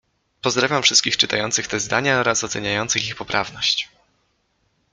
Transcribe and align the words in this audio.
Pozdrawiam 0.41 0.83
wszystkich 0.83 1.17
czytających 1.17 1.67
te 1.67 1.79
zdania 1.79 2.19
oraz 2.19 2.43
oceniających 2.43 3.05
ich 3.07 3.15
poprawność. 3.15 3.89